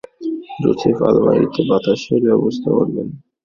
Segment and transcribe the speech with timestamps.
[0.61, 3.07] Joseph, আলমারিতে বাতাসের ব্যাবস্থা করবেন?